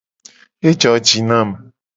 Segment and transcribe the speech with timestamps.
[0.69, 1.49] Ejo ji nam.